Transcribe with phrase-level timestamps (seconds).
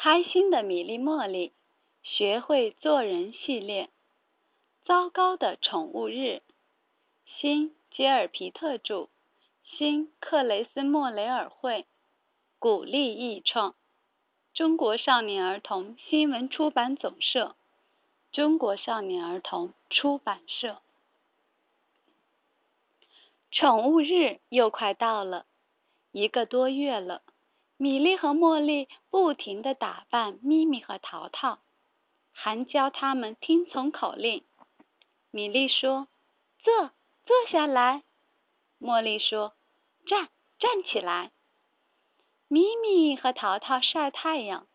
[0.00, 1.52] 开心的米粒茉莉，
[2.04, 3.90] 学会做人系列，
[4.84, 6.40] 糟糕的宠物日，
[7.24, 9.08] 新杰尔皮特著，
[9.64, 11.84] 新克雷斯莫雷尔绘，
[12.60, 13.74] 鼓励译创，
[14.54, 17.56] 中国少年儿童新闻出版总社，
[18.30, 20.80] 中国少年儿童出版社。
[23.50, 25.44] 宠物日又快到了，
[26.12, 27.20] 一个多月了。
[27.78, 31.60] 米莉和茉莉不停地打扮咪咪和淘淘，
[32.32, 34.44] 还教他们听从口令。
[35.30, 36.06] 米莉说
[36.62, 36.90] ：“坐，
[37.24, 38.02] 坐下来。”
[38.78, 39.54] 茉莉说
[40.06, 40.28] ：“站，
[40.58, 41.30] 站起来。”
[42.48, 44.66] 咪咪和淘淘晒太阳，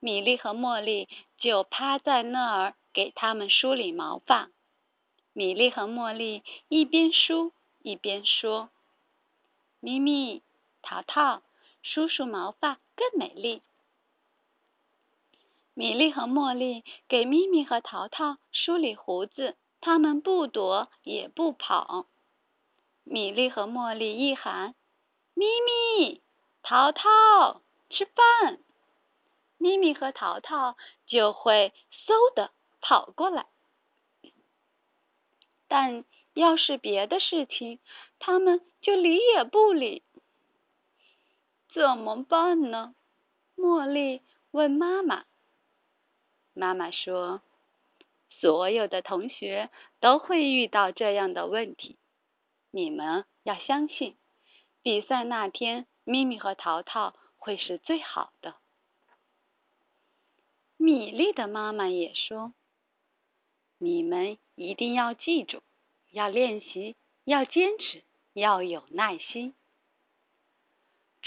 [0.00, 1.08] 米莉和茉莉
[1.38, 4.50] 就趴在那儿给他们梳理毛发。
[5.32, 7.52] 米莉和茉莉一边梳。
[7.80, 8.70] 一边说
[9.80, 10.42] ：“咪咪，
[10.82, 11.42] 淘淘，
[11.82, 13.62] 梳梳毛发更美丽。”
[15.74, 22.06] 米莉和茉莉给咪咪和淘淘梳理胡子，他们不躲也不跑。
[23.04, 24.74] 米莉和茉莉一喊
[25.34, 26.20] ：“咪咪，
[26.62, 28.60] 淘淘，吃饭！”
[29.58, 30.76] 咪咪和淘淘
[31.06, 31.72] 就会
[32.06, 33.46] 嗖的跑过来，
[35.68, 36.04] 但。
[36.34, 37.80] 要是别的事情，
[38.20, 40.04] 他们就理也不理。
[41.78, 42.92] 怎么办呢？
[43.56, 45.26] 茉莉问妈妈。
[46.52, 47.40] 妈妈说
[48.40, 49.70] ：“所有的同学
[50.00, 51.96] 都会遇到这样的问题，
[52.72, 54.16] 你们要相信，
[54.82, 58.56] 比赛那天，咪咪和淘淘会是最好的。”
[60.76, 62.54] 米粒的妈妈也说
[63.78, 65.62] ：“你们一定要记住。”
[66.10, 69.54] 要练习，要坚持，要有耐心。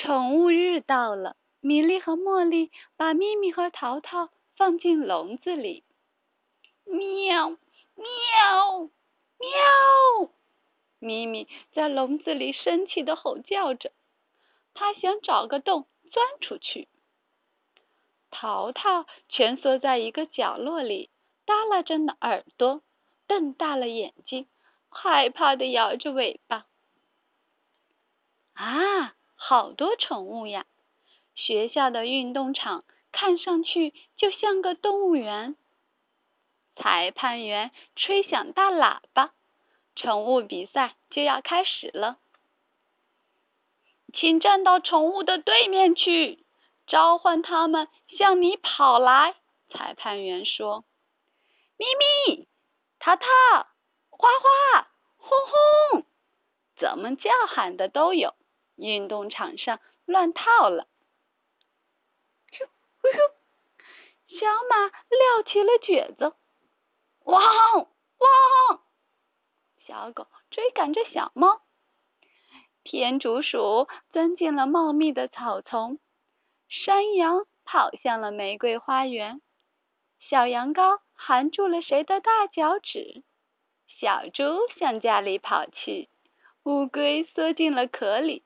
[0.00, 5.82] 宠物日到了，米莉和茉莉把咪咪和淘淘放进笼子里。
[6.84, 7.48] 喵
[7.96, 8.90] 喵
[9.38, 10.30] 喵！
[11.00, 13.90] 咪咪在笼子里生气的吼叫着，
[14.72, 16.86] 它想找个洞钻出去。
[18.30, 21.10] 淘淘蜷缩在一个角落里，
[21.44, 22.82] 耷拉着耳朵，
[23.26, 24.46] 瞪大了眼睛。
[24.90, 26.66] 害怕的摇着尾巴。
[28.54, 30.66] 啊，好多宠物呀！
[31.34, 35.56] 学校的运动场看上去就像个动物园。
[36.74, 39.32] 裁判员吹响大喇叭，
[39.94, 42.18] 宠物比赛就要开始了。
[44.12, 46.44] 请站到宠物的对面去，
[46.86, 49.36] 召唤它们向你跑来。
[49.70, 50.84] 裁判员说
[51.78, 51.86] ：“咪
[52.34, 52.48] 咪，
[52.98, 53.24] 淘淘。”
[54.10, 55.30] 花花，轰
[55.92, 56.04] 轰，
[56.76, 58.34] 怎么叫喊的都有。
[58.78, 60.86] 运动场上乱套了。
[62.50, 62.66] 咻
[63.00, 63.08] 呼，
[64.38, 66.34] 小马撂起了蹶子。
[67.24, 67.42] 汪
[68.18, 68.80] 汪，
[69.86, 71.60] 小狗追赶着小猫。
[72.84, 75.98] 天竺鼠钻进了茂密的草丛。
[76.68, 79.42] 山羊跑向了玫瑰花园。
[80.20, 83.22] 小羊羔含住了谁的大脚趾？
[84.00, 86.08] 小猪向家里跑去，
[86.62, 88.44] 乌龟缩进了壳里，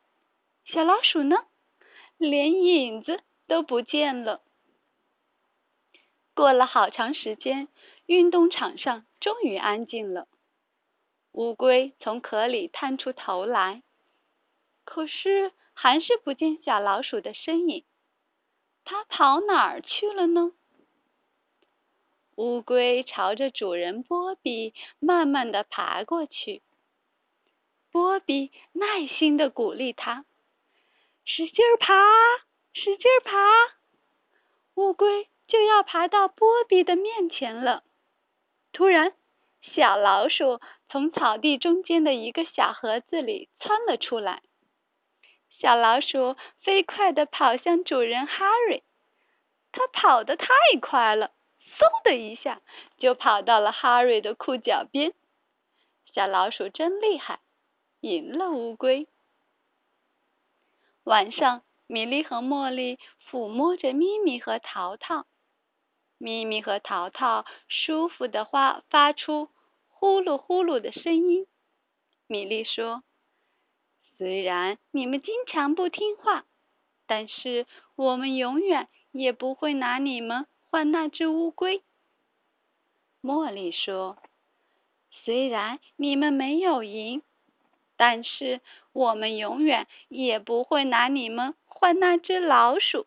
[0.65, 1.37] 小老鼠呢？
[2.19, 4.43] 连影子都不见了。
[6.35, 7.69] 过了好长时间，
[8.07, 10.29] 运动场上终于安静了。
[11.33, 13.83] 乌龟从壳里探出头来，
[14.85, 17.85] 可是还是不见小老鼠的身影。
[18.85, 20.53] 它跑哪儿去了呢？
[22.37, 26.63] 乌龟朝着主人波比慢慢的爬过去。
[27.91, 30.25] 波比耐心的鼓励它
[31.25, 31.95] ：“使劲爬，
[32.73, 33.39] 使劲爬。”
[34.75, 37.85] 乌龟就要爬到波比的面前了。
[38.73, 39.13] 突然，
[39.75, 44.43] 小老鼠从草地中间的一个小盒子里窜了出来。
[45.61, 48.83] 小老鼠飞快的跑向主人哈瑞，
[49.71, 50.49] 它跑得太
[50.81, 51.31] 快了。
[51.79, 52.61] 嗖的一下，
[52.99, 55.13] 就跑到了哈瑞的裤脚边。
[56.15, 57.41] 小老鼠真厉害，
[58.01, 59.07] 赢了乌龟。
[61.05, 62.99] 晚上，米莉和茉莉
[63.31, 65.27] 抚摸着咪咪和淘淘，
[66.19, 69.49] 咪咪和淘淘舒服的发发出
[69.89, 71.47] 呼噜呼噜的声音。
[72.27, 73.03] 米莉说
[74.17, 76.45] ：“虽然你们经常不听话，
[77.07, 77.67] 但是
[77.97, 81.83] 我们永远也不会拿你们。”换那只乌龟，
[83.21, 84.17] 茉莉说
[85.23, 87.23] ：“虽然你们没有赢，
[87.97, 88.61] 但是
[88.93, 93.07] 我们永远也不会拿你们换那只老鼠。”